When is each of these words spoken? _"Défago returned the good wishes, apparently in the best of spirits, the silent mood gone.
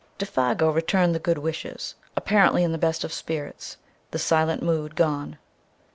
_"Défago 0.17 0.73
returned 0.73 1.13
the 1.13 1.19
good 1.19 1.37
wishes, 1.37 1.93
apparently 2.17 2.63
in 2.63 2.71
the 2.71 2.79
best 2.79 3.03
of 3.03 3.13
spirits, 3.13 3.77
the 4.09 4.17
silent 4.17 4.63
mood 4.63 4.95
gone. 4.95 5.37